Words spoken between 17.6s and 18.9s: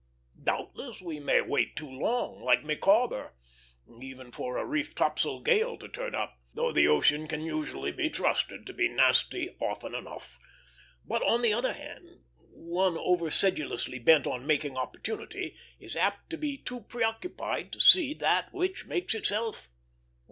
to see that which